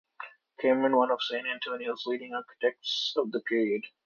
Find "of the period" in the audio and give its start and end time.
3.17-3.83